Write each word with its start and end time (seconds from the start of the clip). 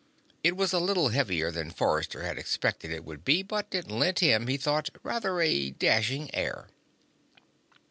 It 0.43 0.57
was 0.57 0.73
a 0.73 0.79
little 0.79 1.09
heavier 1.09 1.51
than 1.51 1.69
Forrester 1.69 2.23
had 2.23 2.39
expected 2.39 2.89
it 2.89 3.05
would 3.05 3.23
be, 3.23 3.43
but 3.43 3.67
it 3.75 3.91
lent 3.91 4.17
him, 4.17 4.47
he 4.47 4.57
thought, 4.57 4.89
rather 5.03 5.39
a 5.41 5.69
dashing 5.69 6.33
air. 6.33 6.69